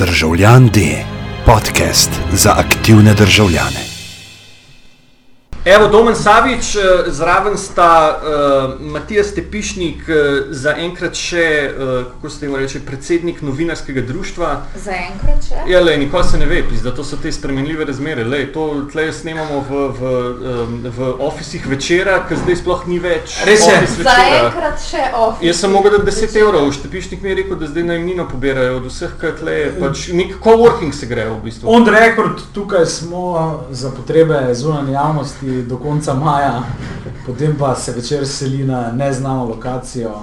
[0.00, 1.04] Državljan D,
[1.46, 3.89] podcast za aktivne državljane.
[5.64, 10.14] Evo, Domen Savič, eh, zraven sta uh, Matija Stepišnik, uh,
[10.56, 14.54] zaenkrat še, uh, kako se temu reče, predsednik novinarskega društva.
[14.84, 15.58] Zaenkrat še?
[15.68, 18.24] Ja, le, nikoli se ne ve, da to so te spremenljive razmere.
[18.24, 20.14] Lej, to tleh snemamo v, v,
[20.54, 23.36] um, v ofisih večera, ker zdaj sploh ni več.
[23.44, 23.76] Res je.
[24.00, 25.44] Zaenkrat še ofis.
[25.44, 28.88] Jaz sem mogel dati 10 evrov, Stepišnik mi je rekel, da zdaj najmnino pobirajo od
[28.88, 31.68] vseh, kar tle, pač nek coworking se gre v bistvu.
[31.68, 33.36] On record, tukaj smo
[33.76, 36.62] za potrebe zunanje javnosti do konca maja,
[37.26, 40.22] potem pa se večer seli na neznano lokacijo,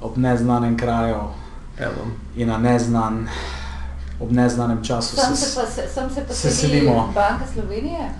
[0.00, 1.16] ob neznanem kraju
[1.78, 2.06] Evo.
[2.36, 3.28] in na neznan,
[4.20, 5.16] ob neznanem času.
[5.16, 7.12] Sem se pa, se, sem se pa se seli selimo.
[7.14, 8.10] Banka Slovenije.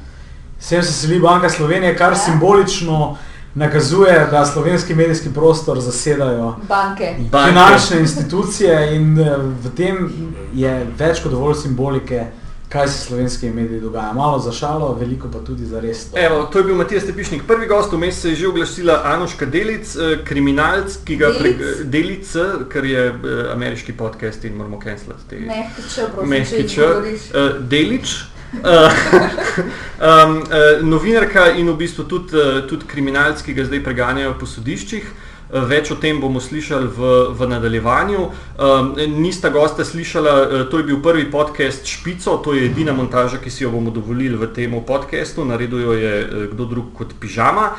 [0.60, 2.18] Sem se seli Banka Slovenije, kar Ja.
[2.18, 3.16] simbolično
[3.54, 7.14] nakazuje, da slovenski medijski prostor zasedajo Banke.
[7.30, 7.48] Banke.
[7.50, 10.12] finančne institucije in eh, v tem
[10.54, 12.24] je več kot dovolj simbolike,
[12.72, 14.12] kaj se slovenski mediji dogaja.
[14.12, 16.06] Malo za šalo, veliko pa tudi za res.
[16.14, 19.96] Evo, to je bil Matija Stepišnik, prvi gost, vmes se je že oglasila Anuška Delic,
[19.96, 21.84] eh, kriminalc, ki ga Delic?
[21.84, 22.32] Delic,
[22.72, 26.72] ker je eh, ameriški podcast in moramo cancelati te Mehki č, prosim, mehki če č.
[26.72, 27.20] izgovoriš.
[27.34, 28.14] Uh, Delič.
[28.52, 30.42] Um,
[30.92, 35.04] novinarka in v bistvu tudi, tudi kriminalc, ki ga zdaj preganjajo po sodiščih.
[35.12, 38.20] Uh, Več o tem bomo slišali v, v nadaljevanju.
[38.56, 43.36] Um, nista gosta slišala, uh, to je bil prvi podcast Špico, to je edina montaža,
[43.36, 47.12] ki si jo bomo dovolili v tem podkastu, naredil jo je uh, kdo drug kot
[47.20, 47.76] pižama.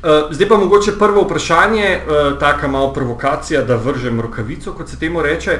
[0.00, 2.00] Uh, zdaj pa mogoče prvo vprašanje,
[2.40, 5.58] taka malo provokacija, da vržem rokavico, kot se temu reče.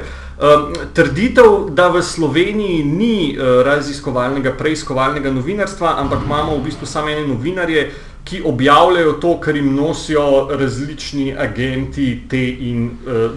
[0.97, 7.91] Trditev, da v Sloveniji ni raziskovalnega, preiskovalnega novinarstva, ampak imamo v bistvu samo ene novinarje,
[8.23, 12.91] ki objavljajo to, kar jim nosijo različni agenti te in uh,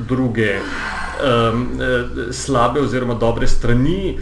[0.08, 4.18] druge um, uh, slabe oziroma dobre strani,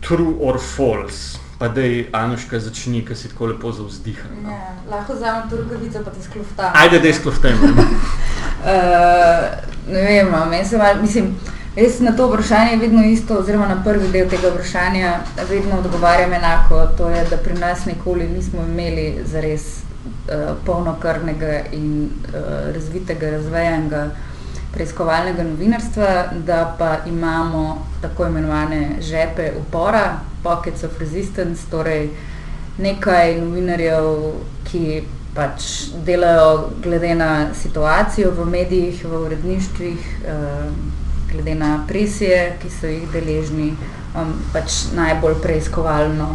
[0.00, 1.38] true or false.
[1.58, 4.30] Pa da je Anuška začni, ker si tako lepo zauzdihan.
[4.44, 4.50] No.
[4.50, 6.70] Ja, lahko vzamem to rokavico pa te skloftam.
[6.74, 7.58] Ajde, da izkloftem.
[7.62, 7.72] Uh,
[9.92, 11.34] ne vem, meni se mal, mislim,
[11.76, 15.16] jaz na to vprašanje vedno isto, oziroma na prvi del tega vprašanja
[15.50, 19.87] vedno odgovarjam enako, to je, da pri nas nikoli nismo imeli zares
[20.66, 24.08] polnokrvnega in uh, razvitega, razvejenega
[24.72, 26.08] preiskovalnega novinarstva,
[26.46, 32.10] da pa imamo tako imenovane žepe upora, pockets of resistance, torej
[32.78, 34.10] nekaj novinarjev,
[34.68, 35.02] ki
[35.34, 35.64] pač
[36.06, 40.70] delajo glede na situacijo v medijih, v uredništvih, eh,
[41.32, 43.76] glede na presije, ki so jih deležni,
[44.16, 46.28] um, pač najbolj preiskovalno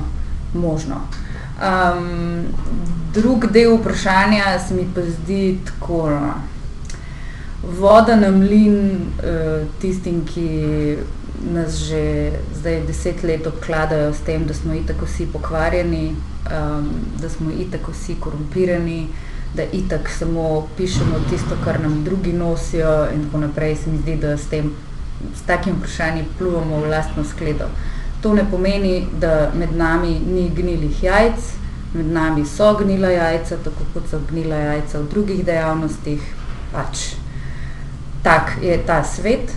[0.54, 1.02] možno.
[1.54, 2.46] Um,
[3.14, 6.10] drug del vprašanja se mi pa zdi tako.
[6.10, 6.34] no,
[7.80, 10.98] Voda na mlin uh, tistim, ki
[11.54, 16.16] nas že zdaj deset let obkladajo s tem, da smo itak vsi pokvarjeni,
[16.52, 16.90] um,
[17.22, 19.08] da smo itak vsi korumpirani,
[19.56, 24.16] da itak samo pišemo tisto, kar nam drugi nosijo in tako naprej, se mi zdi,
[24.16, 24.74] da s tem,
[25.36, 27.70] s takim vprašanjem pluvamo v lastno skledo.
[28.24, 31.50] To ne pomeni, da med nami ni gnilih jajc,
[31.94, 36.24] med nami so gnila jajca, tako kot so gnila jajca v drugih dejavnostih,
[36.72, 37.04] pač
[38.24, 39.52] tak je ta svet.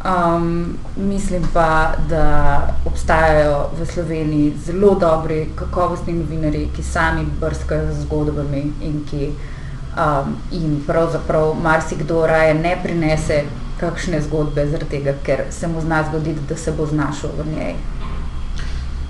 [0.00, 8.02] Um, mislim pa, da obstajajo v Sloveniji zelo dobri, kakovostni novinari, ki sami brskajo z
[8.08, 13.44] zgodbami in ki um, jim pravzaprav marsikdo raje ne prinese
[13.80, 17.74] kakšne zgodbe, zaradi tega, ker se mu zna zgoditi, da se bo znašel v njej.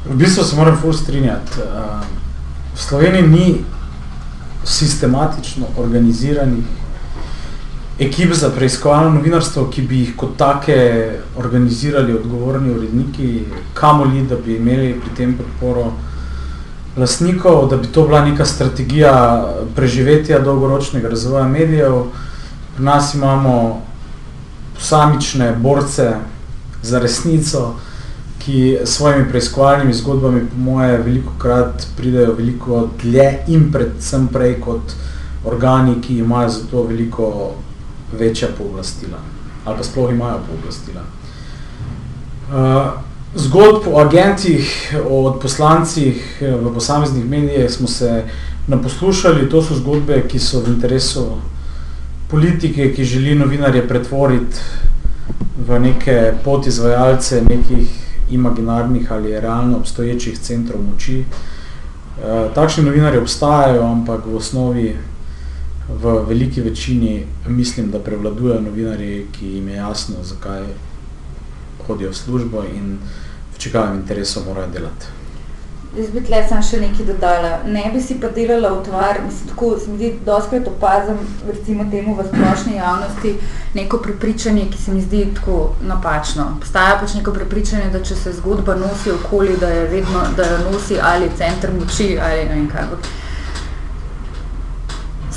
[0.08, 1.60] V bistvu se moram ful strinjati.
[1.60, 2.00] Uh,
[2.74, 3.64] v Sloveniji ni
[4.64, 6.64] sistematično organiziranih
[8.00, 10.76] ekip za preiskovalno novinarstvo, ki bi jih kot take
[11.36, 13.44] organizirali odgovorni uredniki,
[13.74, 15.92] kamoli, da bi imeli pri tem podporo
[16.96, 19.12] lastnikov, da bi to bila neka strategija
[19.76, 22.02] preživetja dolgoročnega razvoja medijev.
[22.76, 23.82] Pri nas imamo
[24.74, 26.14] posamične borce
[26.82, 27.74] za resnico,
[28.40, 34.56] ki s svojimi preiskovalnimi zgodbami, po moje, veliko krat pridejo veliko dlje in predvsem prej
[34.60, 34.94] kot
[35.44, 37.52] organi, ki imajo za to veliko
[38.12, 39.20] večja pooblastila
[39.64, 41.02] ali pa sploh imajo pooblastila.
[42.50, 43.00] Uh,
[43.34, 48.24] zgodb o agentih, o odposlancih eh, v posameznih medijih smo se
[48.66, 51.26] naposlušali, to so zgodbe, ki so v interesu
[52.30, 54.58] politike, ki želi novinarje pretvoriti
[55.68, 57.99] v neke podizvajalce nekih
[58.30, 61.24] imaginarnih ali realno obstoječih centrov moči.
[61.24, 64.96] Uh, takšni novinarji obstajajo, ampak v osnovi
[65.88, 70.62] v veliki večini mislim, da prevladujejo novinarji, ki jim je jasno, zakaj
[71.86, 72.98] hodijo v službo in
[73.54, 75.19] v čigavem interesu morajo delati.
[75.90, 77.48] Jaz bi tle sem še nekaj dodala.
[77.66, 82.14] Ne bi si pa delala utvar, mislim, tako se mi zdi, doskrat opazim, recimo temu
[82.14, 83.32] v splošni javnosti,
[83.74, 86.46] neko prepričanje, ki se mi zdi tako napačno.
[86.60, 90.62] Obstaja pač neko prepričanje, da če se zgodba nosi okoli, da je vedno, da jo
[90.68, 92.94] nosi ali center moči ali ne vem kaj.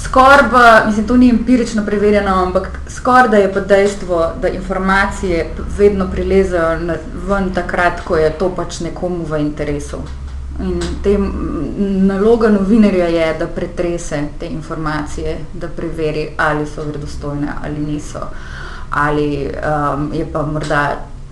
[0.05, 5.47] Skoraj, pa, mislim, to ni empirično preverjeno, ampak skoraj da je pa dejstvo, da informacije
[5.77, 10.05] vedno prilezajo ven takrat, ko je to pač nekomu v interesu.
[10.59, 11.17] In te,
[12.05, 18.27] naloga novinarja je, da pretrese te informacije, da preveri, ali so vredostojne ali niso.
[18.89, 20.83] Ali um, je pa morda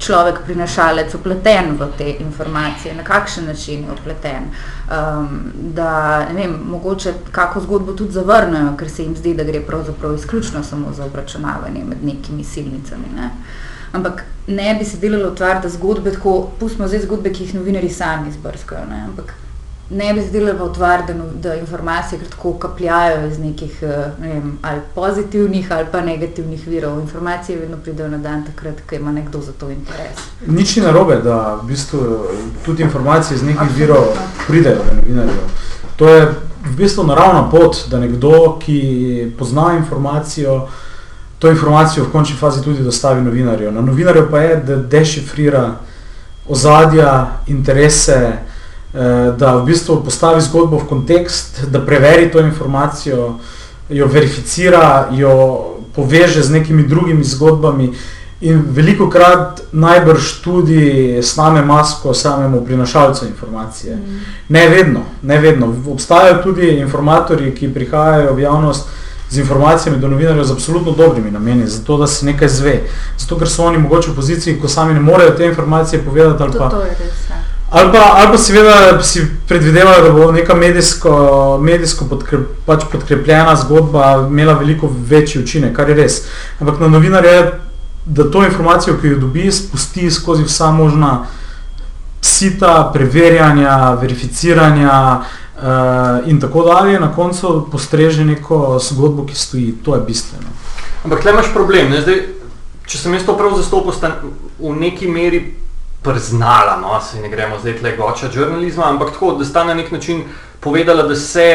[0.02, 4.50] človek prinašalec upleten v te informacije, na kakšen način je upleten.
[4.90, 10.16] Um, da, vem, mogoče kako zgodbo tudi zavrnejo, ker se jim zdi, da gre pravzaprav
[10.16, 13.14] izključno samo za obračunavanje med nekimi silnicami.
[13.16, 13.30] Ne.
[13.92, 17.90] Ampak ne bi se delalo tvar, da zgodbe tako, pustimo zdaj zgodbe, ki jih novinari
[17.90, 19.34] sami izbrskajo, ne, ampak
[19.92, 24.28] ne bi se delalo tvar, da, no, da informacije tako kapljajo iz nekih eh, ne
[24.28, 27.00] vem, ali pozitivnih ali pa negativnih virov.
[27.00, 30.20] Informacije vedno pridejo na dan takrat, ko ima nekdo za to interes.
[30.48, 32.00] Nič ni narobe, da v bistvu
[32.66, 34.06] tudi informacije iz nekih virov
[34.48, 35.44] pridejo do novinarjev.
[35.96, 36.26] To je
[36.66, 40.68] v bistvu naravna pot, da nekdo, ki pozna informacijo,
[41.42, 43.72] to informacijo v končni fazi tudi dostavi novinarju.
[43.72, 45.76] Na novinarju pa je, da dešifrira
[46.48, 48.34] ozadja, interese,
[48.94, 53.40] eh, da v bistvu postavi zgodbo v kontekst, da preveri to informacijo,
[53.90, 55.66] jo verificira, jo
[55.96, 57.94] poveže z nekimi drugimi zgodbami
[58.42, 63.96] in veliko krat najbrž tudi sname masko samemu prinašalcu informacije.
[63.96, 64.22] Mm.
[64.50, 65.76] Ne vedno, ne vedno.
[65.92, 68.90] Obstajajo tudi informatorji, ki prihajajo v javnost,
[69.32, 72.82] z informacijami do novinarjev z absolutno dobrimi nameni, zato da se nekaj zve.
[73.18, 76.44] Zato, ker so oni mogoče v poziciji, ko sami ne morejo te informacije povedati.
[76.44, 77.40] Ali pa, to, to res, ja.
[77.70, 81.14] ali pa, ali pa seveda si predvidevajo, da bo neka medijsko,
[81.62, 86.22] medijsko podkrep, pač podkrepljena zgodba imela veliko večji učinek, kar je res.
[86.60, 87.52] Ampak na novinarje je,
[88.06, 91.26] da to informacijo, ki jo dobi, spusti skozi vsa možna
[92.22, 95.22] sita, preverjanja, verificiranja,
[95.62, 99.74] uh, in tako dalje, na koncu postreže neko zgodbo, ki stoji.
[99.86, 100.50] To je bistveno.
[101.04, 101.92] Ampak tukaj imaš problem.
[101.92, 102.02] Ne?
[102.02, 102.22] Zdaj,
[102.86, 104.16] če sem jaz to prav zastopil, sta
[104.60, 105.42] v neki meri
[106.02, 109.92] priznala, no, se ne gremo zdaj tle goča žurnalizma, ampak tako, da sta na nek
[109.92, 110.24] način
[110.60, 111.48] povedala, da se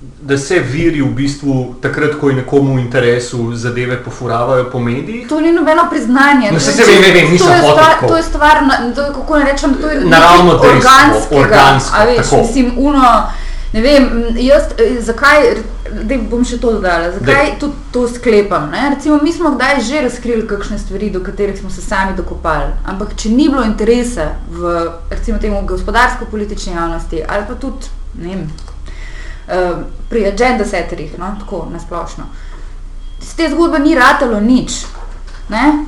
[0.00, 5.28] da se viri v bistvu takrat, ko je nekomu v interesu zadeve pofuravajo po medijih.
[5.28, 6.52] To ni nobeno priznanje.
[6.52, 8.08] No, se se vem, vem, nisem hotel.
[8.08, 8.58] To je stvar,
[8.94, 11.34] to je, kako ne rečem, to je naravno organsko.
[11.34, 12.36] Organsko, a veš, tako.
[12.36, 13.22] mislim, uno,
[13.72, 14.62] ne vem, jaz,
[15.00, 15.50] zakaj,
[16.02, 18.94] da bom še to dodala, zakaj tudi to sklepam, ne?
[18.94, 23.16] Recimo, mi smo kdaj že razkrili kakšne stvari, do katerih smo se sami dokopali, ampak
[23.18, 24.78] če ni bilo interesa v,
[25.10, 28.50] recimo temu, gospodarsko-politični javnosti ali pa tudi, ne vem,
[29.48, 29.78] uh,
[30.08, 32.24] pri agenda setterjih, no, tako nasplošno.
[33.20, 34.84] Z te zgodbe ni ratalo nič,
[35.48, 35.84] ne?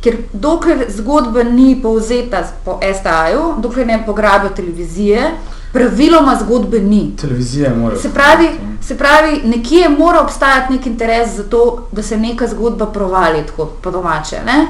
[0.00, 5.32] ker dokler zgodba ni povzeta po STA-ju, dokler ne pograbijo televizije,
[5.72, 7.16] praviloma zgodbe ni.
[7.16, 7.96] Televizija mora.
[7.98, 8.48] Se pravi,
[8.82, 13.66] se pravi, nekje mora obstajati nek interes za to, da se neka zgodba provali, tako
[13.82, 14.40] po domače.
[14.46, 14.66] Ne?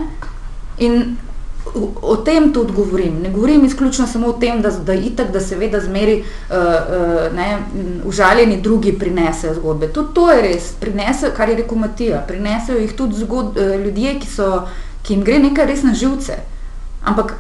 [0.78, 1.16] In
[2.02, 3.20] o tem tudi govorim.
[3.22, 7.58] Ne govorim izključno samo o tem, da, da itak, da seveda zmeri uh, uh, ne,
[8.04, 9.88] užaljeni drugi prinesejo zgodbe.
[9.92, 14.18] Tudi to je res, prinesejo, kar je rekel Matija, prinesejo jih tudi zgod, uh, ljudje,
[14.20, 14.62] ki, so,
[15.02, 16.40] ki jim gre nekaj res na živce.
[17.04, 17.34] Ampak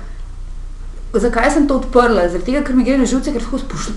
[1.12, 2.28] zakaj sem to odprla?
[2.28, 3.44] Zaradi tega, ker mi gre na živce, ker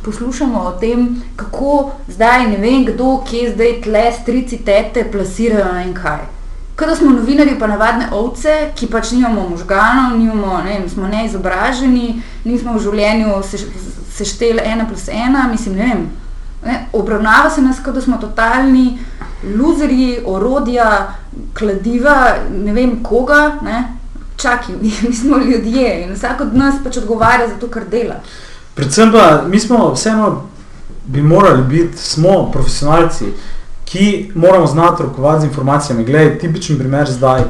[0.05, 5.93] poslušamo o tem, kako zdaj ne vem kdo, kje zdaj tle strici, tete plasirajo in
[5.97, 6.40] kaj.
[6.81, 12.15] Kot da smo novinari, pa navadne ovce, ki pač nimamo možganov, nimamo, ne, smo neizobraženi,
[12.43, 13.35] nismo v življenju
[14.17, 16.01] sešteli se ena plus ena, mislim, ne vem.
[16.65, 18.97] Ne, obravnava se nas, kot da smo totalni
[19.43, 21.13] luzerji, orodja,
[21.53, 22.17] kladiva,
[22.49, 23.59] ne vem koga.
[23.61, 23.83] Ne.
[24.41, 28.23] Čakaj, mi, mi smo ljudje in vsak od nas pač odgovarja za to, kar dela.
[28.73, 30.47] Predvsem pa mi smo vseeno
[31.05, 33.35] bi morali biti, smo profesionalci
[33.91, 36.05] ki moramo znati rokovati z informacijami.
[36.05, 37.41] Glej, tipičen primer zdaj.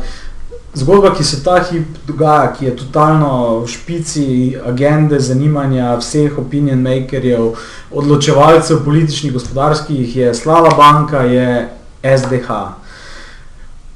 [0.73, 6.81] Zgodba, ki se ta hip dogaja, ki je totalno v špici agende, zanimanja vseh opinion
[6.81, 7.51] makerjev,
[7.91, 11.67] odločevalcev političnih, gospodarskih, je Slava banka, je
[12.17, 12.49] SDH.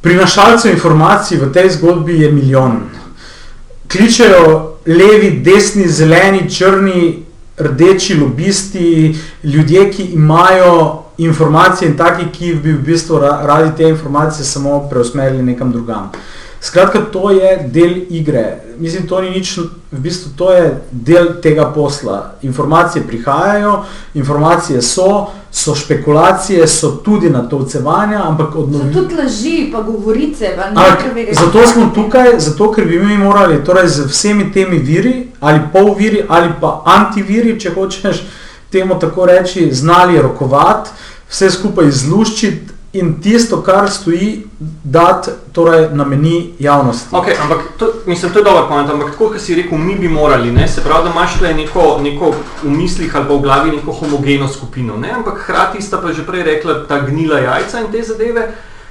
[0.01, 2.77] Prinašalcev informacij v tej zgodbi je milijon.
[3.87, 7.23] Kličejo levi, desni, zeleni, črni,
[7.57, 14.45] rdeči lobisti, ljudje, ki imajo informacije in taki, ki bi v bistvu radi te informacije
[14.45, 16.11] samo preusmerili nekam drugam.
[16.61, 18.61] Skratka, to je del igre.
[18.79, 19.57] Mislim, to ni nič,
[19.91, 22.35] v bistvu to je del tega posla.
[22.41, 29.03] Informacije prihajajo, informacije so, so špekulacije, so tudi natovcevanja, ampak od So novinarjev.
[29.03, 33.63] tudi laži, pa govorice, pa Ampak nekaj zato smo tukaj, zato ker bi mi morali
[33.63, 38.25] torej z vsemi temi viri, ali polviri, ali pa antiviri, če hočeš
[38.71, 40.89] temu tako reči, znali rokovati,
[41.29, 44.45] vse skupaj izluščiti in tisto, kar stoji,
[44.83, 47.15] dati torej, na meni javnosti.
[47.15, 50.07] Okay, ampak to, mislim, to je dober point, ampak tako, kot si rekel, mi bi
[50.07, 50.67] morali, ne?
[50.67, 52.31] se pravi, da imaš tukaj neko, neko
[52.63, 55.11] v mislih ali v glavi neko homogeno skupino, ne?
[55.11, 58.47] ampak hkrati sta pa že prej rekla ta gnila jajca in te zadeve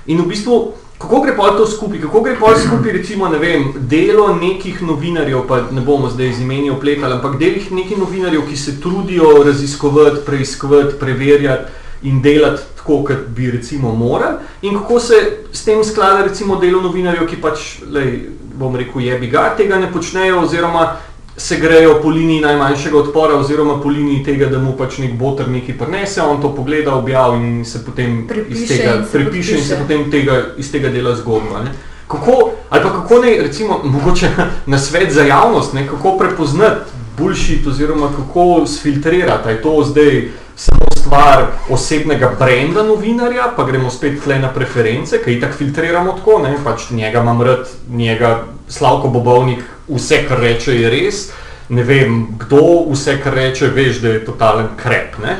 [0.07, 3.73] in v bistvu, kako gre pol to skupaj, kako gre pol skupaj recimo, ne vem,
[3.77, 8.57] delo nekih novinarjev, pa ne bomo zdaj z imeni opletali, ampak delih nekih novinarjev, ki
[8.57, 15.15] se trudijo raziskovati, preiskovati, preverjati in delati tako, kot bi recimo morali, in kako se
[15.53, 19.93] s tem sklada recimo delo novinarjev, ki pač, lej, bom rekel, jebi ga, tega ne
[19.93, 20.97] počnejo oziroma
[21.37, 25.49] se grejo po liniji najmanjšega odpora oziroma po liniji tega, da mu pač nek boter
[25.49, 29.57] nekaj prinese, on to pogleda, objavi in se potem iz Prepiše tega in se prepiše
[29.57, 29.83] in se podpiše.
[29.83, 31.65] potem tega, iz tega dela zgodba.
[31.65, 31.73] Ne?
[32.09, 34.31] Kako, ali pa kako ne, recimo, mogoče
[34.67, 40.87] na svet za javnost, ne, kako prepoznati bullshit oziroma kako sfiltrirati, je to zdaj samo
[40.97, 46.39] stvar osebnega brenda novinarja, pa gremo spet tle na preference, ki jih tako filtriramo tako,
[46.43, 51.25] ne, pač njega imam rad, njega Slavko Bobovnik, vse kar reče je res,
[51.69, 55.39] ne vem kdo, vse kar reče, veš, da je totalen krep, ne,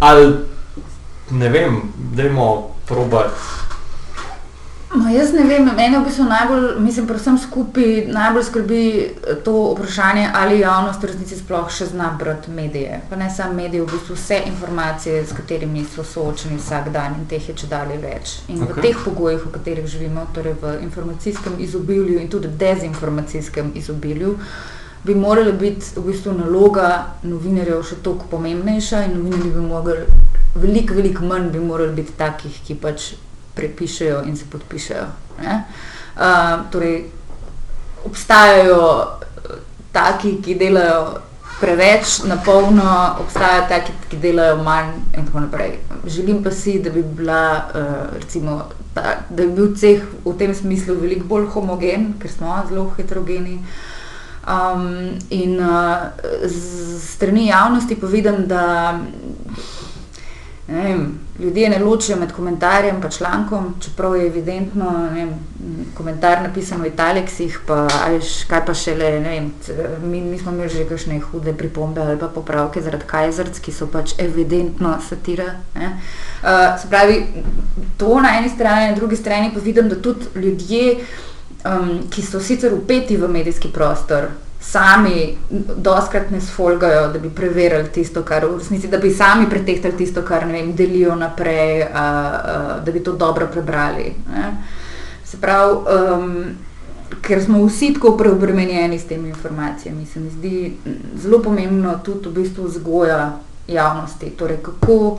[0.00, 0.32] ali
[1.30, 1.80] ne vem,
[2.16, 2.50] dajmo
[2.88, 3.59] probati.
[4.94, 9.52] Ma, jaz ne vem, mene v bistvu najbolj, mislim, predvsem skupaj najbolj skrbi eh, to
[9.76, 12.98] vprašanje, ali javnost v resnici sploh še zna brati medije.
[13.10, 17.30] Pa ne samo medije, v bistvu vse informacije, s katerimi so soočeni vsak dan in
[17.30, 18.34] teh je če dalje več.
[18.50, 18.74] In Okej.
[18.74, 24.34] v teh pogojih, v katerih živimo, torej v informacijskem izobilju in tudi dezinformacijskem izobilju,
[25.06, 29.98] bi morala biti v bistvu naloga novinarjev še toliko pomembnejša in novinarji bi mogli,
[30.58, 33.12] veliko, veliko manj bi morali biti takih, ki pač
[33.54, 35.06] prepišejo in se podpišejo.
[35.40, 37.04] Uh, torej,
[38.04, 39.58] obstajajo eh,
[39.92, 41.20] taki, ki delajo
[41.60, 45.78] preveč na polno, obstajajo taki, ki delajo manj in tako naprej.
[46.06, 48.62] Želim pa si, da bi bila, uh, recimo,
[48.94, 53.60] ta, da bi bil ceh v tem smislu veliko bolj homogen, ker smo zelo heterogeni.
[54.48, 56.08] Um, in uh,
[56.48, 58.98] z strani javnosti pa vidim, da
[60.70, 65.30] ne vem, ljudje ne ločijo med komentarjem in člankom, čeprav je evidentno, vem,
[65.94, 69.52] komentar napisan v italiksih, pa a veš, kaj pa šele, ne vem,
[70.02, 73.86] mi, mi smo imeli že kakšne hude pripombe ali pa popravke zaradi kajzrc, ki so
[73.86, 75.54] pač evidentno satira.
[75.74, 75.96] ne.
[76.42, 77.26] Uh, se pravi,
[77.96, 80.96] to na eni strani, na drugi strani pa vidim, da tudi ljudje,
[81.64, 84.30] um, ki so sicer upeti v medijski prostor,
[84.60, 85.38] sami
[85.76, 90.22] doskrat ne sfolgajo, da bi preverili tisto, kar v resnici, da bi sami pretehtali tisto,
[90.22, 94.12] kar vem, delijo naprej, a, a, da bi to dobro prebrali.
[94.34, 94.52] Ne.
[95.24, 96.44] Se pravi, um,
[97.22, 100.76] ker smo vsi tako preobremenjeni s temi informacijami, se mi zdi
[101.16, 103.40] zelo pomembno tudi v bistvu vzgoja
[103.72, 104.30] javnosti.
[104.30, 105.18] Torej, kako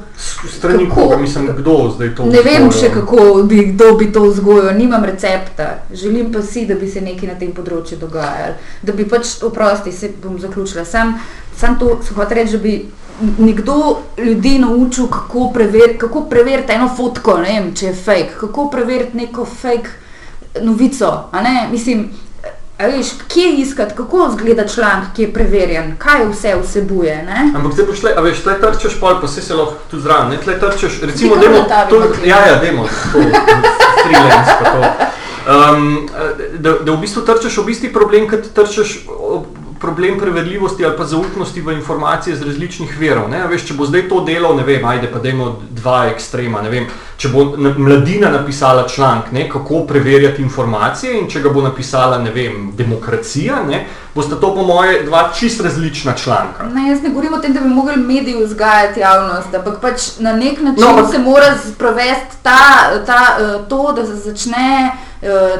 [0.50, 1.02] Strani Kako?
[1.02, 5.04] koga, mislim, kdo zdaj to Ne vem še, kako bi, kdo bi to vzgojil, nimam
[5.06, 5.84] recepta.
[5.94, 8.58] Želim pa si, da bi se nekaj na tem področju dogajalo.
[8.82, 10.86] Da bi pač, oprosti, se bom zaključila.
[10.86, 11.16] Sam,
[11.58, 12.76] sam to se hoče reči, da bi
[13.38, 18.70] nekdo ljudi naučil, kako, prever, kako preveriti eno fotko, ne vem, če je fake, kako
[18.70, 19.90] preveriti neko fake
[20.62, 21.12] novico.
[21.72, 22.10] Mislim,
[22.82, 27.24] a veš, kje iskati, kako izgleda članek, ki je preverjen, kaj vse vsebuje.
[27.26, 27.52] Ne?
[27.56, 30.30] Ampak zdaj boš tle, a veš, tle trčeš pol, pa se se lahko tudi zraven,
[30.30, 33.20] ne, tle trčeš, recimo, Ti kar demo, to, ja, ja, demo, to,
[34.04, 35.10] freelance pa to.
[35.42, 36.10] Um,
[36.58, 38.98] da, da v bistvu trčeš ob isti problem, kot trčeš
[39.82, 43.30] problem preverljivosti ali pa zaupnosti v informacije z različnih verov.
[43.30, 43.48] Ne?
[43.48, 46.86] Veš, če bo zdaj to delal, ne vem, ajde pa dajmo dva ekstrema, vem,
[47.18, 52.18] če bo na- mladina napisala članek, ne, kako preverjati informacije in če ga bo napisala,
[52.18, 53.84] ne vem, demokracija, ne,
[54.16, 56.64] bosta to po moje dva čist različna članka.
[56.66, 60.34] Ne, jaz ne govorim o tem, da bi mogli mediji vzgajati javnost, ampak pač na
[60.34, 62.60] nek način No, ampak- se mora sprovesti ta,
[63.06, 64.92] ta, eh, to, da se začne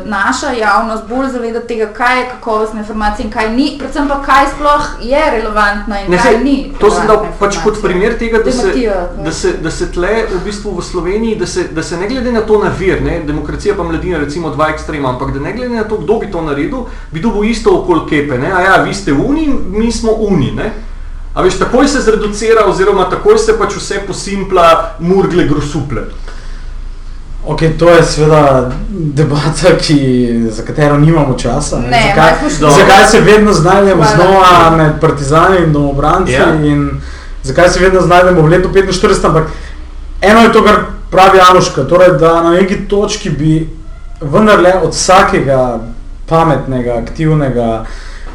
[0.06, 4.46] naša javnost bolj zavedati tega, kaj je kakovostna informacija in kaj ni, predvsem pa kaj
[4.56, 6.74] sploh je relevantna in Ne, kaj saj, ni.
[6.80, 9.24] to sem dal pač kot primer tega, da se, Demokratija, ja.
[9.24, 12.32] da, se, da se tle v bistvu v Sloveniji, da se, da se ne glede
[12.32, 15.76] na to na vir, ne, demokracija pa mladina, recimo dva ekstrema, ampak da ne glede
[15.76, 18.38] na to, kdo bi to naredil, bi dobil isto okoli kepe.
[18.38, 20.52] Ne, a ja, vi ste uni, mi smo uni.
[20.58, 20.74] Ne.
[21.34, 26.10] A veš, takoj se zreducira oziroma takoj se pač vse posimpla, murgle, grosuple.
[27.48, 31.80] Okay, to je seveda debata, ki, za katero nimamo časa.
[31.80, 31.88] Ne?
[31.90, 32.34] Ne, zakaj,
[32.78, 34.16] zakaj se vedno znajdemo Hvala.
[34.16, 36.54] znova med partizani in domobranci Ja.
[36.56, 36.90] in
[37.44, 39.44] zakaj se vedno znajdemo v letu 45, ampak
[40.22, 40.76] eno je to, kar
[41.12, 43.70] pravi Anuška, torej, da na neki točki bi
[44.22, 45.80] vendarle od vsakega
[46.30, 47.86] pametnega, aktivnega,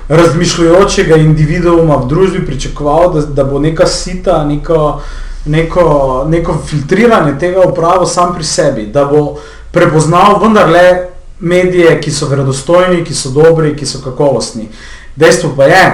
[0.08, 5.00] razmišljajočega individuuma v družbi pričakoval, da, da bo neka sita, neko,
[5.46, 9.38] neko, neko filtriranje tega upravo sam pri sebi, da bo
[9.72, 11.08] prepoznal vendarle
[11.40, 14.68] medije, ki so verodostojni, ki so dobri, ki so kakovostni.
[15.16, 15.84] Dejstvo pa je,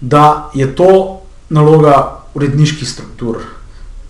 [0.00, 3.40] da je to naloga uredniških struktur.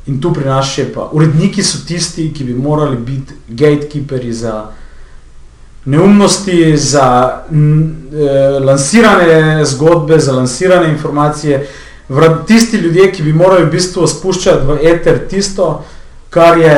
[0.07, 1.09] In tu pri nas še pa.
[1.13, 4.65] Uredniki so tisti, ki bi morali biti gatekeeperi za
[5.85, 7.07] neumnosti, za
[7.53, 11.67] n, eh, lansirane zgodbe, za lansirane informacije.
[12.47, 15.85] Tisti ljudje, ki bi morali v bistvu spuščati v eter tisto,
[16.31, 16.77] kar je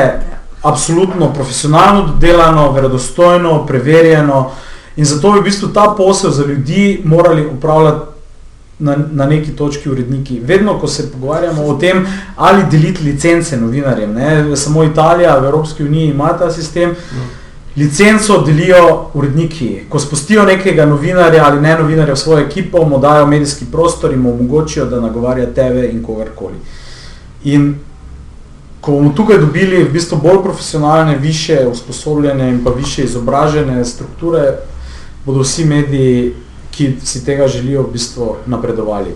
[0.63, 4.51] absolutno profesionalno dodelano, verodostojno, preverjeno.
[4.95, 8.17] In zato bi v bistvu ta posel za ljudi morali upravljati
[8.79, 10.39] na, na neki točki uredniki.
[10.43, 12.05] Vedno, ko se pogovarjamo o tem,
[12.35, 14.55] ali deliti licence novinarjem, ne?
[14.55, 16.95] samo Italija v Evropski uniji ima ta sistem,
[17.77, 19.81] licenco delijo uredniki.
[19.89, 24.19] Ko spustijo nekega novinarja ali ne novinarja v svojo ekipo, mu dajo medijski prostor in
[24.19, 26.55] mu omogočijo, da nagovarja tebe in kogarkoli.
[27.43, 27.75] In
[28.81, 34.57] ko bomo tukaj dobili v bistvu bolj profesionalne, više usposobljene in pa više izobražene strukture,
[35.25, 36.33] bodo vsi mediji,
[36.71, 39.13] ki si tega želijo, v bistvu napredovali.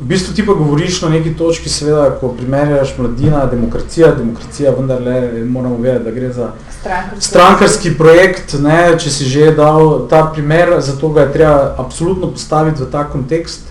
[0.00, 5.44] V bistvu ti pa govoriš na neki točki, seveda, ko primerjaš mladina, demokracija, demokracija vendarle
[5.44, 6.48] moramo vedeti, da gre za
[6.80, 7.26] Strankarski.
[7.26, 12.82] strankarski projekt, ne, če si že dal ta primer, zato ga je treba absolutno postaviti
[12.82, 13.70] v ta kontekst.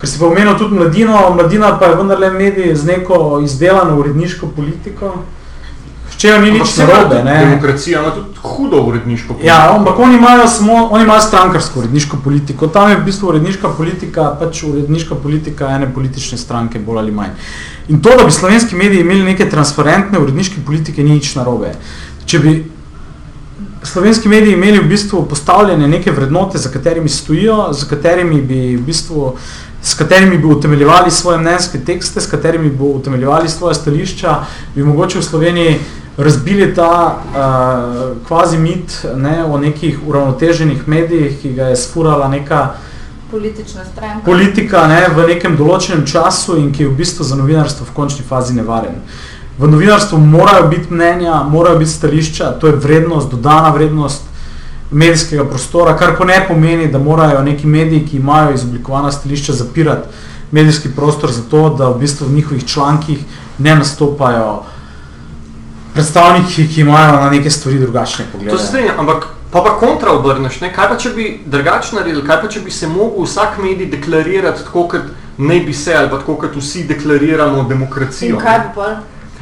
[0.00, 4.50] Ker si pa omenil tudi mladino, mladina pa je vendarle medij z neko izdelano uredniško
[4.56, 5.14] politiko,
[6.12, 7.22] v čem ni nič narobe.
[7.24, 7.38] ne.
[7.44, 12.66] Demokracija ima tudi hudo uredniško Ja, ampak oni imajo samo, oni imajo strankarsko uredniško politiko.
[12.66, 17.32] Tam je v bistvu uredniška politika, pač uredniška politika ene politične stranke, bolj ali manj.
[17.88, 21.74] In to, da bi slovenski mediji imeli neke transparentne uredniške politike, ni nič narobe.
[22.26, 22.54] Če bi
[23.82, 28.82] slovenski mediji imeli v bistvu postavljene neke vrednote, za katerimi stojijo, za katerimi bi v
[28.86, 29.36] bistvu
[29.82, 34.36] s katerimi bi utemeljevali svoje mnenjske tekste, s katerimi bi utemeljevali svoje stališča,
[34.74, 35.78] bi mogoče v Sloveniji
[36.16, 42.74] razbili ta uh, kvazi mit ne, o nekih uravnoteženih medijih, ki ga je sfurala neka
[43.30, 44.24] Politična stranka.
[44.24, 48.24] politika ne, v nekem določenem času in ki je v bistvu za novinarstvo v končni
[48.28, 48.98] fazi nevaren.
[49.58, 54.28] V novinarstvu morajo biti mnenja, morajo biti stališča, to je vrednost, dodana vrednost
[54.90, 60.08] medijskega prostora, kar pa ne pomeni, da morajo neki mediji, ki imajo izoblikovana stališča, zapirati
[60.50, 63.24] medijski prostor zato, da v bistvu v njihovih člankih
[63.58, 64.62] ne nastopajo
[65.94, 68.50] predstavniki, ki imajo na neke stvari drugačne poglede.
[68.50, 70.72] To se strinjam, ampak pa pa kontra obrneš, ne?
[70.72, 74.64] kaj pa če bi drugače naredili, kaj pa če bi se mogel vsak medij deklarirati
[74.64, 78.36] tako, kot naj bi se, ali pa tako, kot vsi deklariramo demokracijo.
[78.36, 78.94] In kaj bi pol?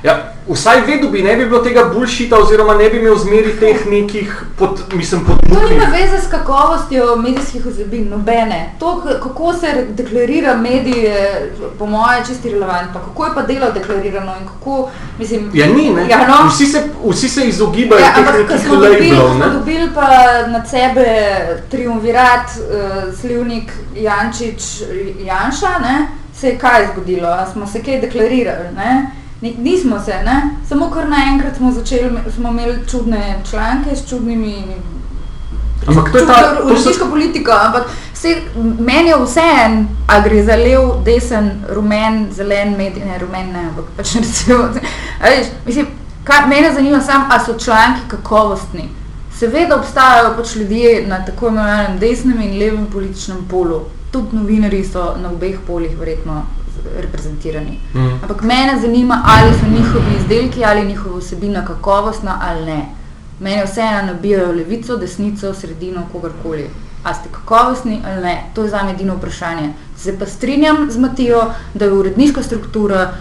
[0.02, 3.86] Ja, vsaj vedel bi, ne bi bilo tega bullshita oziroma ne bi imel zmeri teh
[3.86, 8.72] nekih, pod, mislim, To nima veze s kakovostjo medijskih vsebin, nobene.
[8.78, 13.00] To, kako se deklarira medij, je po moje čisti relevantno.
[13.00, 15.50] Kako je pa delo deklarirano in kako, mislim...
[15.54, 16.08] Ja, ni, ne?
[16.08, 16.48] Ja, no.
[16.48, 19.36] vsi, se, vsi se izogibajo Ja, teh ampak nekih smo dobili, labelov.
[19.36, 19.52] smo ne.
[19.52, 20.08] dobili pa
[20.46, 21.06] na sebe
[21.70, 24.62] triumvirat, uh, Slivnik, Jančič,
[25.24, 29.19] Janša, ne, se je kaj zgodilo, A smo se kaj deklarirali, ne?
[29.40, 30.56] Ni- Nismo se, ne?
[30.68, 34.64] samo kar naenkrat smo začeli, smo imeli čudne članke s čudnimi
[35.86, 38.42] Ampak to je ta, to so, politiko, ampak vse,
[38.78, 43.84] meni je vseeno, a gre za lev, desen, rumen, zelen, medij, ne rumen, ne, ampak
[43.96, 44.68] pač recimo,
[45.22, 45.86] veš, mislim,
[46.24, 48.88] kaj, mene zanima samo, a so članki kakovostni.
[49.38, 53.80] Seveda obstajajo pač ljudje na tako imenovanem desnem in levem političnem polu.
[54.12, 56.42] Tudi novinari so na obeh polih verjetno
[57.00, 57.78] reprezentirani.
[57.94, 58.22] Mm.
[58.22, 62.86] Ampak mene zanima, ali so njihovi izdelki ali njihova vsebina kakovostna ali ne.
[63.40, 66.70] Mene vseeno nabijajo levico, desnico, sredino, kogarkoli.
[67.04, 68.44] A ste kakovostni ali ne?
[68.54, 69.72] To je zame edino vprašanje.
[69.96, 73.12] Se pa strinjam z Matijo, da je uredniška struktura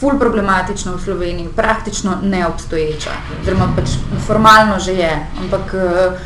[0.00, 3.10] ful problematična v Sloveniji, praktično neobstoječa.
[3.40, 6.18] Oziroma pač formalno že je, ampak eh,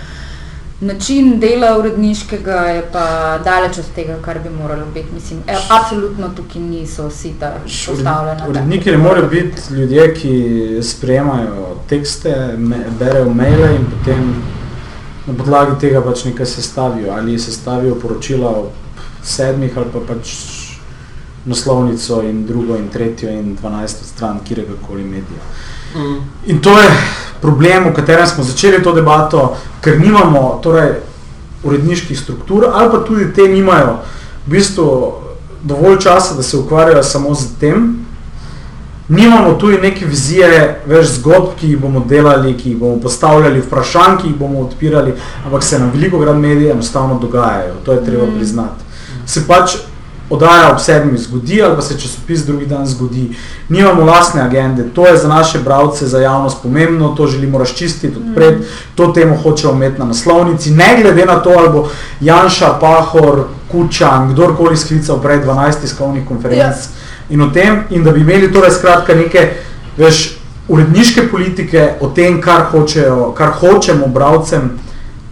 [0.80, 5.08] način dela uredniškega je pa daleč od tega, kar bi moralo biti.
[5.14, 8.46] Mislim, e, absolutno tukaj niso sita postavljena.
[8.48, 14.34] Uredniki ne morejo biti ljudje, ki sprejemajo tekste, me, berejo maile in potem
[15.26, 17.12] na podlagi tega pač nekaj sestavijo.
[17.12, 18.66] Ali sestavijo poročila ob
[19.22, 20.34] sedmih ali pa pač
[21.44, 25.40] naslovnico in drugo in tretjo in dvanajsto stran kjerega koli medija.
[25.94, 26.20] Mm.
[26.46, 26.88] In to je
[27.40, 31.00] problem, v katerem smo začeli to debato, ker nimamo torej,
[31.62, 33.98] uredniških struktur, ali pa tudi te nimajo
[34.46, 34.86] v bistvu
[35.62, 38.06] dovolj časa, da se ukvarjajo samo z tem.
[39.08, 44.20] Nimamo tudi neke vizije, več zgodb, ki jih bomo delali, ki jih bomo postavljali, vprašanj,
[44.20, 48.28] ki jih bomo odpirali, ampak se nam veliko krat mediji enostavno dogajajo, to je treba
[48.36, 48.86] priznati.
[49.26, 49.76] Se pač
[50.30, 53.30] oddaja ob sedmih zgodi ali pa se časopis drugi dan zgodi.
[53.68, 58.64] Nimamo lastne agende, to je za naše bralce, za javnost pomembno, to želimo razčistiti, odpreti,
[58.94, 61.88] to temo hočemo imeti na naslovnici, ne glede na to, ali bo
[62.20, 66.74] Janša, Pahor, Kučan, kdorkoli sklical prej 12 tiskovnih konferenc Ja.
[67.28, 69.50] in o tem, in da bi imeli torej skratka neke,
[69.96, 70.36] veš,
[70.68, 74.70] uredniške politike o tem, kar, hočejo, kar hočemo bralcem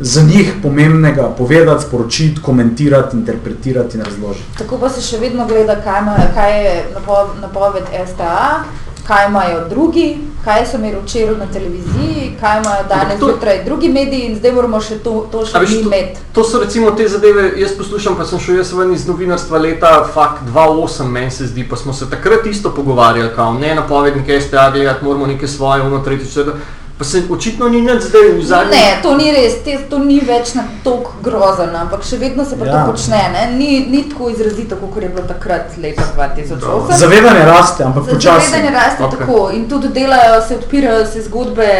[0.00, 4.58] za njih pomembnega povedati, sporočiti, komentirati, interpretirati in razložiti.
[4.58, 8.62] Tako pa se še vedno gleda, kaj, ima, kaj je napo- napoved STA,
[9.08, 14.20] kaj imajo drugi, kaj so imeli včeraj na televiziji, kaj imajo danes zjutraj drugi mediji
[14.20, 16.20] in zdaj moramo še to, to še veš, mi to, imeti.
[16.32, 19.92] to so recimo te zadeve, jaz poslušam, pa sem šel jaz ven iz novinarstva leta
[20.14, 24.70] fakt 2008, meni se zdi, pa smo se takrat isto pogovarjali, kao ne napovednike STA
[24.70, 26.56] gledati, moramo neke svoje, ono, tretje, četrto,
[26.98, 28.80] pa se očitno ni nič zdaj v zadnjem.
[28.80, 32.58] Ne, to ni res, te, to ni več na toliko grozen, ampak še vedno se
[32.58, 32.72] pa ja.
[32.72, 33.20] To počne.
[33.34, 33.44] Ne?
[33.54, 36.98] Ni, ni tako izrazito, kot je bilo takrat leta 2008.
[36.98, 38.50] Zavedanje raste, ampak počasi.
[38.50, 39.20] Zavedanje raste okay.
[39.22, 41.70] tako in tudi delajo, se odpirajo se zgodbe,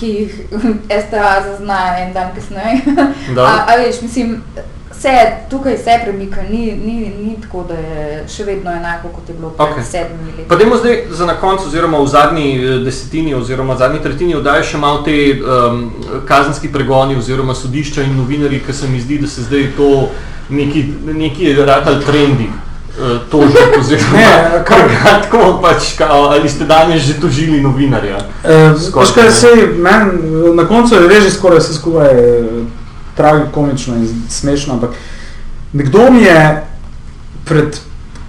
[0.00, 0.40] ki jih
[1.04, 2.80] STA zazna en dan kasneje.
[3.36, 3.44] Da.
[3.44, 4.38] a, a veš, mislim,
[4.98, 5.08] vse
[5.50, 9.50] tukaj se premika, ni, ni, ni tako, da je še vedno enako, kot je bilo
[9.50, 9.84] pred okay.
[9.90, 10.48] sedmimi leti.
[10.48, 14.34] Pa dajmo zdaj za na koncu, oziroma v zadnji eh, desetini, oziroma v zadnji tretjini
[14.34, 15.84] oddaje še malo te um,
[16.26, 20.08] kazenski pregoni, oziroma sodišča in novinarji, ker se mi zdi, da se zdaj to
[20.50, 20.84] neki,
[21.14, 22.48] neki ratal trendi.
[22.98, 24.24] eh, Tožnik, oziroma,
[24.68, 28.18] kar ga tako pač, kao, ali ste danes že tožili novinarja?
[28.42, 30.10] Uh, Skoraj, kaj, sej, men,
[30.58, 32.66] na koncu je reži skoraj vse skupaj eh,
[33.18, 34.94] tragikomično in smešno, ampak
[35.72, 36.64] nekdo mi je
[37.44, 37.80] pred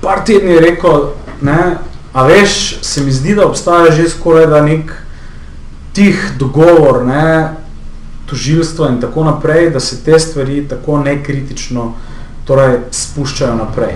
[0.02, 1.78] par tedni rekel, ne,
[2.13, 4.91] a veš, se mi zdi, da obstaja že skoraj da nek
[5.93, 7.54] tih dogovor, ne,
[8.30, 11.93] tožilstva in tako naprej, da se te stvari tako nekritično
[12.45, 13.93] torej, spuščajo naprej.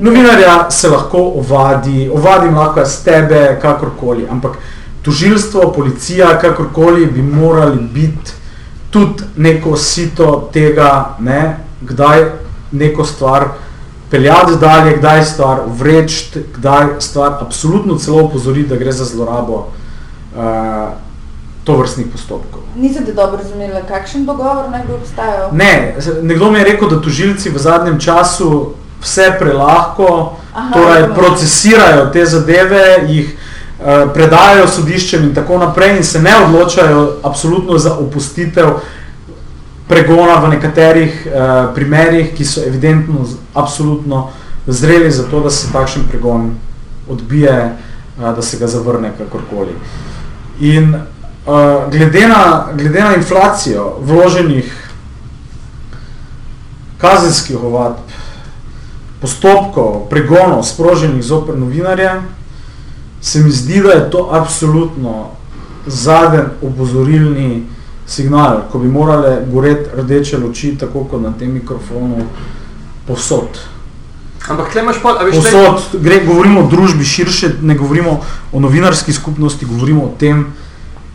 [0.00, 4.58] Novinarja se lahko ovadi, ovadim lahko jaz tebe, kakorkoli, ampak
[5.02, 8.39] tožilstvo, policija, kakorkoli bi morali biti
[8.90, 12.24] tudi neko sito tega, ne, kdaj
[12.72, 13.44] neko stvar
[14.10, 20.42] peljati dalje, kdaj stvar vreči, kdaj stvar absolutno celo opozoriti, da gre za zlorabo uh,
[21.64, 22.62] tovrstnih postopkov.
[22.76, 25.48] Nisem te dobro razumela, kakšen dogovor naj bi obstajal.
[25.52, 28.72] Ne, nekdo mi je rekel, da tožilci v zadnjem času
[29.02, 33.49] vse prelahko Aha, torej, procesirajo te zadeve, jih uh,
[34.14, 38.74] predajajo sodiščem in tako naprej in se ne odločajo absolutno za opustitev
[39.90, 44.28] pregona v nekaterih uh, primerih, ki so evidentno absolutno
[44.66, 46.52] zreli za to, da se takšen pregon
[47.08, 47.56] odbije,
[48.18, 49.74] uh, da se ga zavrne kakorkoli.
[50.60, 54.76] In uh, glede, na, glede na inflacijo vloženih
[57.00, 58.14] kazenskih ovadb,
[59.20, 62.12] postopkov, pregonov, sproženih zoper novinarje,
[63.20, 65.28] se mi zdi, da je to absolutno
[65.86, 67.62] zadnji opozorilni
[68.06, 72.24] signal, ko bi morale goreti rdeče luči, tako kot na tem mikrofonu,
[73.06, 73.60] posod.
[74.48, 78.20] Ampak tle imaš pa, a veš, tle- Posod, gre, govorimo o družbi širše, ne govorimo
[78.52, 80.46] o novinarski skupnosti, govorimo o tem,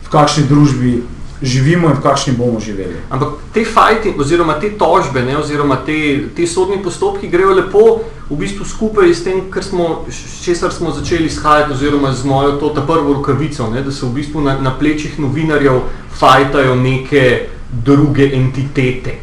[0.06, 1.02] v kakšni družbi
[1.42, 2.96] živimo in v kakšni bomo živeli.
[3.10, 7.84] Ampak te fajti, oziroma te tožbe, ne, oziroma te, te sodni postopki grejo lepo
[8.30, 10.06] v bistvu skupaj s tem, kar smo,
[10.42, 14.40] česar smo začeli izhajati, oziroma z mojo to prvo rokavico, ne, da se v bistvu
[14.40, 15.80] na, na plečih novinarjev
[16.16, 17.48] fajtajo neke
[17.84, 19.18] druge entitete.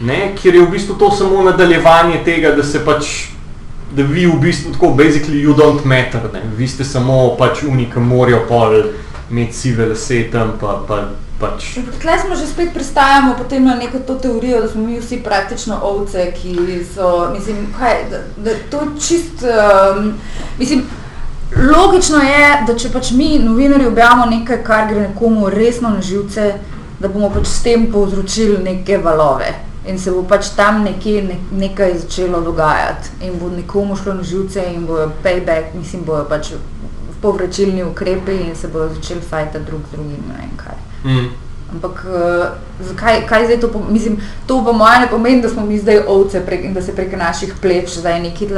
[0.00, 3.32] Ne, kjer je v bistvu to samo nadaljevanje tega, da se pač
[3.96, 6.42] da vi v bistvu tako, basically you don't matter, ne?
[6.56, 8.82] vi ste samo pač unika morajo pol
[9.30, 11.08] imeti sive lase tam, pa, pa
[11.40, 15.20] pač Tukaj smo že spet pristajamo potem na neko to teorijo, da smo mi vsi
[15.24, 20.14] praktično ovce, ki so, mislim, kaj, da, da to je čist, um,
[20.58, 20.86] mislim,
[21.72, 26.54] logično je, da če pač mi novinarji objavimo nekaj, kar gre nekomu resno na živce,
[27.00, 29.52] da bomo pač s tem povzročili neke valove
[29.86, 34.22] in se bo pač tam nekje ne, nekaj začelo dogajati in bo nekomu šlo na
[34.22, 36.52] živce in bo payback, mislim, bojo pač
[37.22, 40.85] povračilni ukrepi in se bodo začeli fajtati drug z drugim, ne vem kaj.
[41.06, 41.28] Mm.
[41.72, 42.46] Ampak uh,
[42.86, 43.92] zakaj, kaj zdaj to pomeni?
[43.92, 44.16] Mislim,
[44.46, 47.16] to po mojem ne pomeni, da smo mi zdaj ovce prek, in da se prek
[47.18, 48.48] naših pleč zdaj neki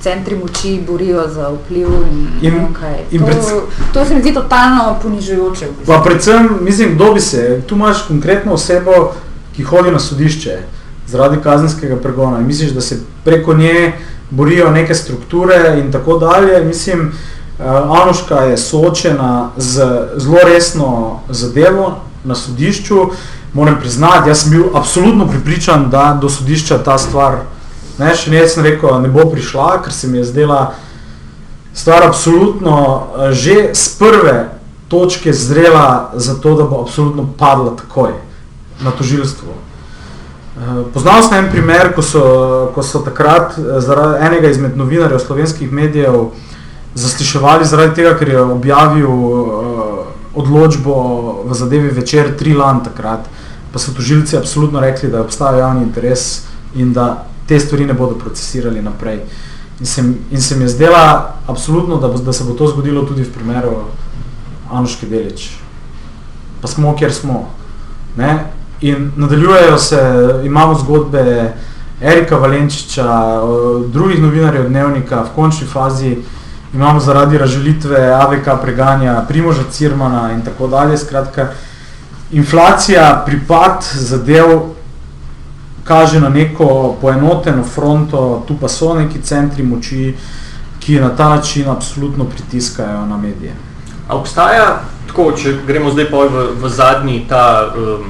[0.00, 1.88] centri moči borijo za vpliv.
[1.88, 2.96] In, In- vem kaj.
[3.10, 5.66] in to, predvsem- to se mi zdi totalno ponižujoče.
[5.66, 5.86] v bistvu.
[5.86, 9.12] Pa predvsem, mislim, kdo bi se, tu imaš konkretno osebo,
[9.56, 10.58] ki hodi na sodišče
[11.06, 13.92] zaradi kazenskega pregona in misliš, da se preko nje
[14.30, 16.64] borijo neke strukture in tako dalje.
[16.64, 23.10] Mislim, uh, Anuška je soočena z zelo resno zadevo na sodišču.
[23.52, 27.38] Moram priznati, jaz sem bil absolutno pripričan, da do sodišča ta stvar,
[27.98, 30.74] ne, še ne sem rekel, ne bo prišla, ker se mi je zdela
[31.76, 32.76] stvar absolutno
[33.18, 34.48] eh, že z prve
[34.88, 38.12] točke zrela za to, da bo absolutno padla takoj
[38.80, 39.48] na tožilstvo.
[39.52, 42.24] Eh, Poznal sem en primer, ko so,
[42.74, 46.30] ko so takrat eh, zaradi enega izmed novinarjev slovenskih medijev
[46.96, 49.46] zasliševali zaradi tega, ker je objavil uh,
[50.34, 50.94] odločbo
[51.44, 53.28] v zadevi večer Trilan takrat,
[53.72, 58.16] pa so tožilci absolutno rekli, da obstaja javni interes in da te stvari ne bodo
[58.18, 59.20] procesirali naprej.
[59.80, 63.04] In se, in se mi je zdela absolutno, da, bo, da se bo to zgodilo
[63.04, 63.76] tudi v primeru
[64.72, 65.50] Anuške Delič.
[66.62, 67.48] Pa smo, kjer smo.
[68.16, 68.46] Ne?
[68.80, 70.00] In nadaljujejo se,
[70.44, 71.52] imamo zgodbe
[72.00, 73.40] Erika Valenčiča,
[73.92, 76.16] drugih novinarjev dnevnika, v končni fazi
[76.76, 80.98] imamo zaradi razželitve AVK preganja Primoža Cirmana in tako dalje.
[80.98, 81.48] Skratka,
[82.32, 84.60] inflacija, pripad zadev
[85.84, 90.14] kaže na neko poenoteno fronto, tu pa so neki centri moči,
[90.80, 93.54] ki na ta način absolutno pritiskajo na medije.
[94.08, 98.04] A obstaja, tako, če gremo zdaj pa v, v zadnji ta um,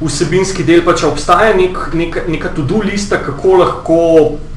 [0.00, 4.02] vsebinski del, pa če obstaja nek, nek, neka to-do lista, kako lahko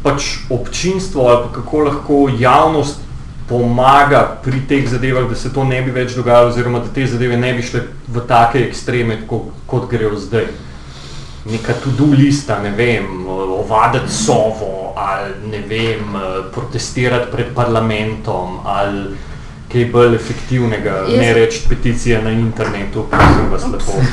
[0.04, 3.02] pač občinstvo ali pa kako lahko javnost
[3.50, 7.38] pomaga pri teh zadevah, da se to ne bi več dogajalo oziroma da te zadeve
[7.38, 10.48] ne bi šle v take ekstreme, tako, kot grejo zdaj.
[11.50, 16.16] Neka to-do lista, ne vem, ovaditi sovo ali ne vem,
[16.54, 19.16] protestirati pred parlamentom ali
[19.72, 24.04] kaj bolj efektivnega, Jaz- ne reči peticije na internetu, prosim vas lepo.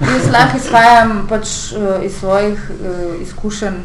[0.00, 3.78] Jaz lahko izhajam pač uh, iz svojih uh, izkušenj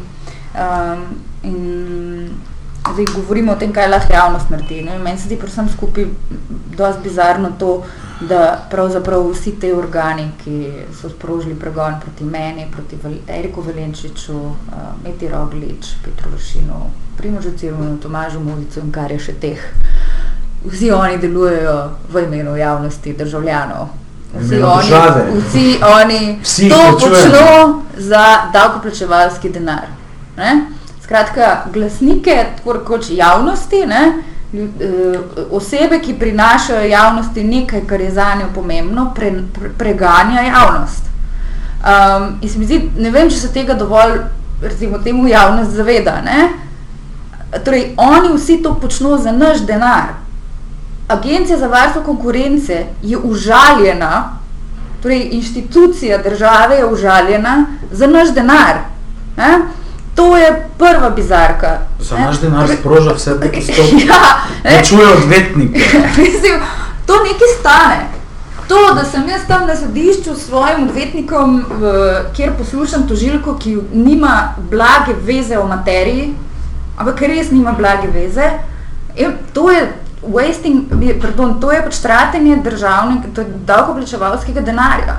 [0.54, 1.04] um,
[1.42, 2.30] in
[2.92, 4.82] zdaj govorimo o tem, kaj lahko javnost naredi.
[4.84, 6.06] Meni se zdi predvsem skupaj
[6.76, 7.82] dosti bizarno to,
[8.20, 14.86] da pravzaprav vsi te organi, ki so sprožili pregon proti meni, proti Eriku Valenčiču, uh,
[15.04, 16.84] Meti Roglič, Petru Vršinu,
[17.16, 19.66] Primožu Cirmanu, Tomažu Movicu in kar je še teh.
[20.64, 21.76] Vsi oni delujejo
[22.12, 24.03] v imenu javnosti, državljanov.
[24.40, 25.24] Vsi imenu oni, države.
[25.48, 29.86] vsi oni Vsi to počno za davkoplačevalski denar.
[30.36, 30.66] Ne?
[31.02, 34.12] Skratka, glasnike, tako rekoč javnosti, ne?
[34.54, 35.18] eh,
[35.50, 41.04] osebe, ki prinašajo javnosti nekaj, kar je za njo pomembno, pre, pre, preganja javnost.
[41.84, 44.14] Um, in se mi zdi, ne vem, če se tega dovolj,
[44.62, 46.20] recimo, temu javnost zaveda.
[46.24, 46.48] Ne?
[47.64, 50.23] Torej, oni vsi to počnejo za naš denar.
[51.14, 54.38] Agencija za varstvo konkurence je užaljena,
[55.02, 58.74] torej inštitucija države je užaljena za naš denar.
[59.36, 59.58] Ne?
[60.14, 61.78] To je prva bizarka.
[62.00, 62.24] Za ne.
[62.24, 64.06] naš denar Torej- sproža vse te postopke.
[64.06, 64.20] Ja,
[64.64, 65.80] ne, Plačuje odvetnike.
[66.22, 66.60] Mislim,
[67.06, 68.00] to nekaj stane.
[68.68, 71.64] To, da sem jaz tam na sodišču s svojim odvetnikom,
[72.36, 76.34] kjer poslušam tožilko, ki nima blage veze o materiji,
[76.96, 78.46] ampak res nima blage veze,
[79.16, 79.92] je, to je
[80.28, 80.84] wasting,
[81.20, 85.16] pardon, to je pač tratenje državnega, to je davkoplačevalskega denarja.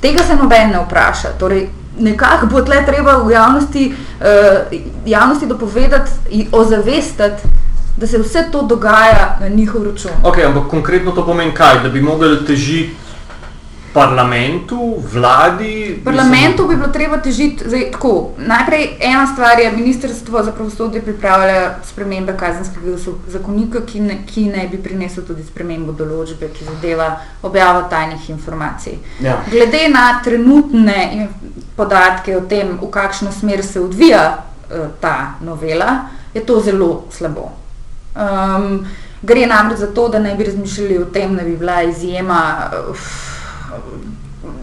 [0.00, 1.36] Tega se noben ne vpraša.
[1.38, 7.52] Torej, nekako bo tle treba v javnosti, uh, javnosti dopovedati ozavestiti,
[7.96, 10.10] da se vse to dogaja na njihov račun.
[10.24, 11.82] Ok, ampak konkretno to pomeni kaj?
[11.82, 12.96] Da bi mogli težiti
[13.92, 16.00] parlamentu, vladi?
[16.04, 21.74] Parlamentu bi bilo treba težiti, zdaj, tako, najprej ena stvar je, ministrstvo za pravosodje pripravlja
[21.84, 22.96] spremembe kazenskega
[23.28, 27.10] zakonika, ki ne, ki ne bi prinesel tudi spremembo določbe, ki zadeva
[27.42, 28.96] objavo tajnih informacij.
[29.20, 29.42] Ja.
[29.50, 31.28] Glede na trenutne
[31.76, 37.50] podatke o tem, v kakšno smer se odvija uh, ta novela, je to zelo slabo.
[38.16, 38.86] Um,
[39.22, 42.40] gre namreč za to, da ne bi razmišljali o tem, da bi bila izjema
[42.90, 43.32] uf,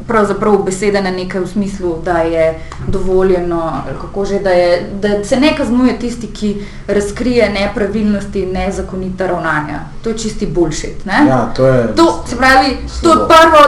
[0.07, 5.39] pravzaprav beseda na nekaj v smislu, da je dovoljeno, kako že, da, je, da se
[5.39, 6.55] ne kaznuje tisti, ki
[6.87, 9.79] razkrije nepravilnosti nezakonita ravnanja.
[10.03, 11.05] To je čisti bullshit.
[11.05, 11.25] Ne?
[11.27, 11.95] Ja, to je.
[11.95, 13.63] To se pravi, to je prvo,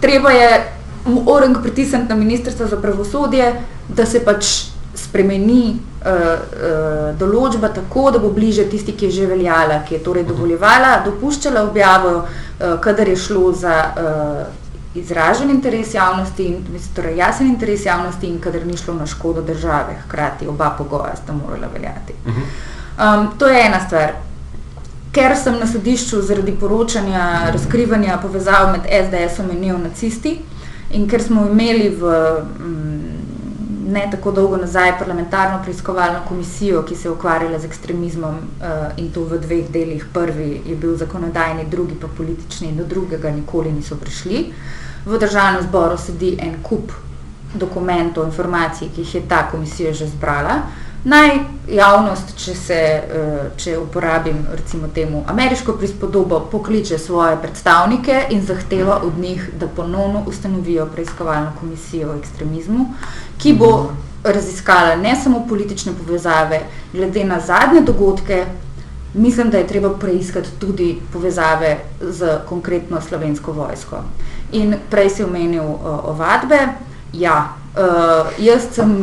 [0.00, 0.72] treba je
[1.26, 3.54] orang pritisniti na ministrstvo za pravosodje,
[3.88, 4.44] da se pač
[4.94, 10.02] spremeni uh, uh, določba tako, da bo bliže tisti, ki je že veljala, ki je
[10.04, 14.67] torej dovoljevala, dopuščala objavo, uh, kadar je šlo za uh,
[15.00, 19.96] izražen interes javnosti, in, torej jasen interes javnosti in kadar ni šlo na škodo države,
[20.06, 22.14] hkrati oba pogoja sta morala veljati.
[22.26, 24.12] Um, to je ena stvar.
[25.12, 30.38] Ker sem na sodišču zaradi poročanja, razkrivanja povezav med SDS-om in neonacisti
[30.90, 32.12] in ker smo imeli v
[32.58, 33.18] mm,
[33.88, 39.10] ne tako dolgo nazaj parlamentarno preiskovalno komisijo, ki se je ukvarjala z ekstremizmom uh, in
[39.12, 40.04] to v dveh delih.
[40.12, 44.44] Prvi je bil zakonodajni, drugi pa politični do drugega nikoli niso prišli.
[45.06, 46.92] V državnem zboru sedi en kup
[47.54, 50.62] dokumentov, informacij, ki jih je ta komisija že zbrala.
[51.04, 51.30] Naj
[51.70, 52.78] javnost, če, se,
[53.56, 60.24] če uporabim recimo temu ameriško prispodobo, pokliče svoje predstavnike in zahteva od njih, da ponovno
[60.26, 62.86] ustanovijo preiskovalno komisijo o ekstremizmu,
[63.38, 63.70] ki bo
[64.24, 66.60] raziskala ne samo politične povezave,
[66.92, 68.44] glede na zadnje dogodke,
[69.14, 74.02] mislim, da je treba preiskati tudi povezave z konkretno slovensko vojsko.
[74.52, 75.66] In prej si omenil
[76.08, 76.56] ovadbe,
[77.12, 77.52] ja,
[78.38, 78.94] jaz sem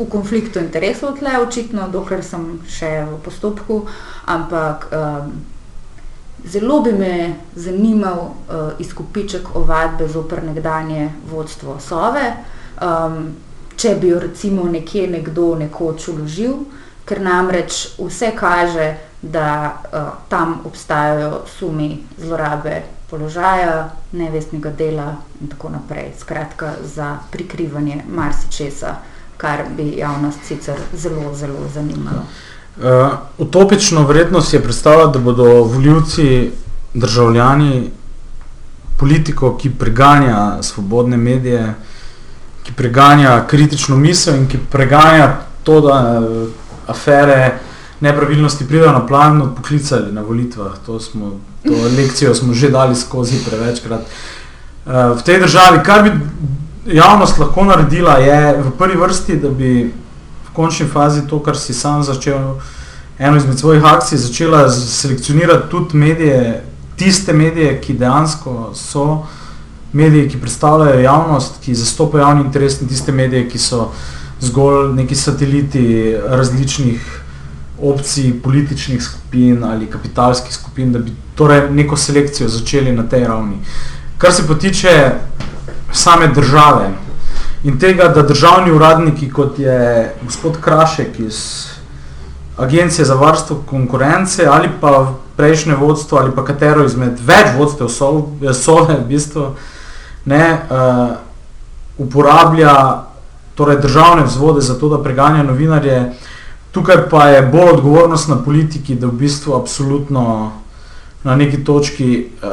[0.00, 3.84] v konfliktu interesov tle, očitno, dokler sem še v postopku,
[4.30, 5.32] ampak um,
[6.46, 7.14] zelo bi me
[7.54, 12.32] zanimal uh, izkupiček ovadbe zoper nekdanje vodstvo Sove,
[12.80, 13.34] um,
[13.76, 16.64] če bi jo recimo nekje nekdo nekoč uložil,
[17.04, 25.68] ker namreč vse kaže, da uh, tam obstajajo sumi zlorabe položaja, nevestnega dela in tako
[25.68, 26.12] naprej.
[26.18, 28.96] Skratka, za prikrivanje marsičesa
[29.40, 32.22] kar bi javnost sicer zelo, zelo zanimalo.
[32.76, 32.84] Uh,
[33.38, 36.50] utopično vrednost je predstavljati, da bodo voljivci,
[36.94, 37.90] državljani,
[38.96, 41.74] politiko, ki preganja svobodne medije,
[42.62, 46.48] ki preganja kritično misel in ki preganja to, da uh,
[46.86, 47.58] afere
[48.00, 50.78] nepravilnosti pridejo na plan, poklicali na volitvah.
[50.86, 54.00] To, smo, to lekcijo smo že dali skozi prevečkrat.
[54.00, 56.12] Uh, v tej državi, kar bi
[56.86, 59.92] javnost lahko naredila, je v prvi vrsti, da bi
[60.44, 62.56] v končni fazi to, kar si sam začel,
[63.18, 66.64] eno izmed svojih akcij, začela selekcionirati tudi medije,
[66.96, 69.26] tiste medije, ki dejansko so
[69.92, 73.90] mediji, ki predstavljajo javnost, ki zastopajo javni interes in tiste medije, ki so
[74.40, 77.19] zgolj neki sateliti različnih
[77.82, 83.56] opcij, političnih skupin ali kapitalskih skupin, da bi torej neko selekcijo začeli na tej ravni.
[84.18, 85.12] Kar se potiče
[85.92, 86.90] same države
[87.64, 91.66] in tega, da državni uradniki, kot je gospod Krašek iz
[92.56, 98.96] Agencije za varstvo konkurence ali pa prejšnje vodstvo ali pa katero izmed več vodstev Sove
[99.00, 99.54] v bistvu,
[100.24, 101.16] ne, uh,
[101.98, 103.04] uporablja
[103.54, 106.12] torej državne vzvode za to, da preganja novinarje.
[106.72, 110.52] Tukaj pa je bolj odgovornost na politiki, da v bistvu absolutno
[111.24, 112.50] na neki točki uh,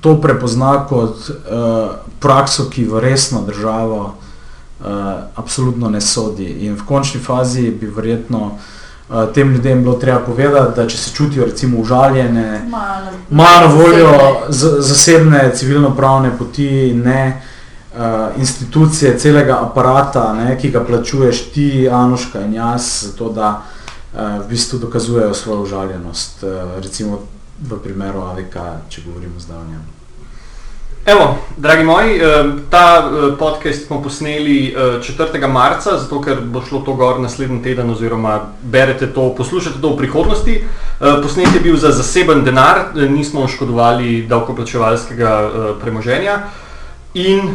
[0.00, 4.86] to prepozna kot uh, prakso, ki v resno državo uh,
[5.34, 6.46] absolutno ne sodi.
[6.66, 11.14] In v končni fazi bi verjetno uh, tem ljudem bilo treba povedati, da če se
[11.14, 12.66] čutijo recimo užaljene,
[13.30, 14.12] imajo na voljo
[14.50, 17.55] zasebne civilno-pravne poti, ne uh,
[18.38, 24.48] institucije celega aparata, ne, ki ga plačuješ ti, Anuška in jaz, zato da uh, v
[24.48, 26.42] bistvu dokazujejo svojo užaljenost.
[26.42, 27.22] Uh, recimo
[27.68, 28.56] v primeru AVK,
[28.88, 29.84] če govorimo zdaj o njem.
[31.06, 32.20] Evo, dragi moji,
[32.70, 35.48] ta podcast smo posneli 4.
[35.48, 40.00] marca, zato ker bo šlo to gor naslednji teden, oziroma berete to, poslušate to v
[40.00, 40.56] prihodnosti.
[40.98, 45.30] Posnet je bil za zaseben denar, nismo oškodovali davkoplačevalskega
[45.80, 46.40] premoženja
[47.14, 47.54] in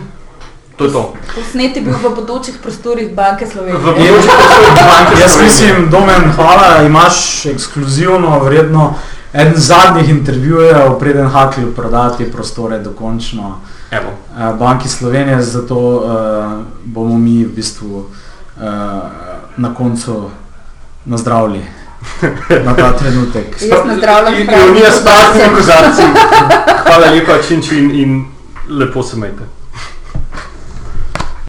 [0.82, 1.14] to je to.
[1.36, 3.78] Posnet je bil v bodočih prostorih Banke Slovenije.
[3.78, 5.22] V bodočih prostorih Banke Slovenije.
[5.22, 8.94] Jaz mislim, Domen, hvala, imaš ekskluzivno, vredno
[9.34, 14.10] eden zadnjih intervjujev, preden hakli prodati prostore dokončno Evo.
[14.32, 16.04] Uh, Banki Slovenije, zato uh,
[16.84, 18.64] bomo mi v bistvu uh,
[19.58, 20.30] na koncu
[21.06, 21.62] nazdravili
[22.66, 23.62] na ta trenutek.
[23.62, 24.82] Jaz nazdravljam in, in, in, in,
[26.00, 26.16] in,
[26.84, 28.26] Hvala lepa, čin čin in
[28.70, 29.61] lepo se majte.